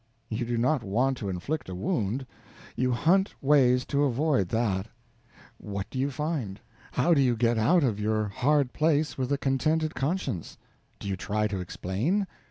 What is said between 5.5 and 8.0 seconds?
What do you find? How do you get out of